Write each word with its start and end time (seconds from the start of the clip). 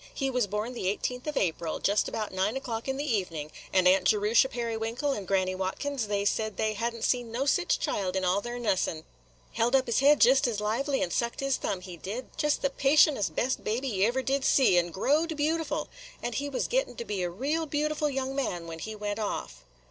He 0.15 0.31
was 0.31 0.47
born 0.47 0.73
the 0.73 0.87
eighteenth 0.87 1.27
of 1.27 1.37
April, 1.37 1.77
just 1.77 2.07
about 2.07 2.31
nine 2.33 2.57
o'clock 2.57 2.87
in 2.87 2.97
the 2.97 3.03
evening, 3.05 3.51
and 3.71 3.87
Aunt 3.87 4.05
Jerusha 4.05 4.49
Periwinkle 4.49 5.11
and 5.11 5.27
Granny 5.27 5.53
Watkins, 5.53 6.07
they 6.07 6.25
said 6.25 6.57
they 6.57 6.73
had 6.73 6.95
n't 6.95 7.03
seen 7.03 7.31
no 7.31 7.45
sich 7.45 7.77
child 7.79 8.15
in 8.15 8.25
all 8.25 8.41
their 8.41 8.57
nussing. 8.57 9.03
Held 9.53 9.75
up 9.75 9.85
his 9.85 9.99
head 9.99 10.19
jest 10.19 10.47
as 10.47 10.59
lively, 10.59 11.03
and 11.03 11.13
sucked 11.13 11.39
his 11.41 11.57
thumb, 11.57 11.81
he 11.81 11.97
did,– 11.97 12.35
jest 12.35 12.63
the 12.63 12.71
patientest, 12.71 13.35
best 13.35 13.63
baby 13.63 13.89
ye 13.89 14.05
ever 14.07 14.23
did 14.23 14.43
see, 14.43 14.75
and 14.75 14.91
growed 14.91 15.37
beautiful. 15.37 15.87
And 16.23 16.33
he 16.33 16.49
was 16.49 16.67
gettin' 16.67 16.95
to 16.95 17.05
be 17.05 17.21
a 17.21 17.29
real 17.29 17.67
beautiful 17.67 18.09
young 18.09 18.35
man 18.35 18.65
when 18.65 18.79
he 18.79 18.95
went 18.95 19.19
off." 19.19 19.63